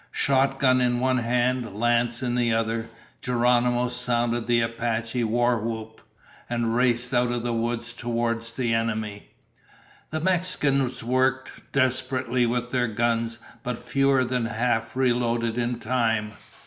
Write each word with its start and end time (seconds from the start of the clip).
Shotgun 0.09 0.81
in 0.81 0.99
one 0.99 1.19
hand, 1.19 1.75
lance 1.79 2.23
in 2.23 2.33
the 2.33 2.51
other, 2.55 2.89
Geronimo 3.21 3.87
sounded 3.87 4.47
the 4.47 4.59
Apache 4.61 5.23
war 5.25 5.59
whoop 5.59 6.01
and 6.49 6.73
raced 6.75 7.13
out 7.13 7.31
of 7.31 7.43
the 7.43 7.53
woods 7.53 7.93
toward 7.93 8.41
the 8.41 8.73
enemy. 8.73 9.29
The 10.09 10.19
Mexicans 10.19 11.03
worked 11.03 11.71
desperately 11.71 12.47
with 12.47 12.71
their 12.71 12.87
guns, 12.87 13.37
but 13.61 13.77
fewer 13.77 14.25
than 14.25 14.45
half 14.45 14.95
reloaded 14.95 15.59
in 15.59 15.77
time. 15.77 16.31